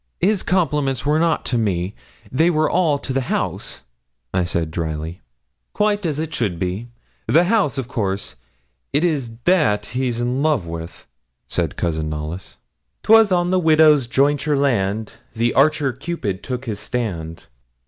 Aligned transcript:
'His 0.19 0.41
compliments 0.41 1.05
were 1.05 1.19
not 1.19 1.45
to 1.45 1.59
me; 1.59 1.93
they 2.31 2.49
were 2.49 2.67
all 2.67 2.97
to 2.97 3.13
the 3.13 3.21
house,' 3.29 3.81
I 4.33 4.45
said, 4.45 4.71
drily. 4.71 5.21
'Quite 5.73 6.07
as 6.07 6.17
it 6.17 6.33
should 6.33 6.57
be 6.57 6.87
the 7.27 7.43
house, 7.43 7.77
of 7.77 7.87
course; 7.87 8.33
it 8.93 9.03
is 9.03 9.37
that 9.45 9.85
he's 9.93 10.19
in 10.19 10.41
love 10.41 10.65
with,' 10.65 11.05
said 11.47 11.77
Cousin 11.77 12.09
Knollys. 12.09 12.57
''Twas 13.03 13.31
on 13.31 13.53
a 13.53 13.59
widow's 13.59 14.07
jointure 14.07 14.57
land, 14.57 15.17
The 15.35 15.53
archer, 15.53 15.93
Cupid, 15.93 16.41
took 16.41 16.65
his 16.65 16.79
stand.' 16.79 17.45